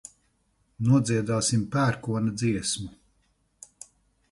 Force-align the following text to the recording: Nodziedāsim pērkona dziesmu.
Nodziedāsim 0.87 1.67
pērkona 1.77 2.35
dziesmu. 2.43 2.91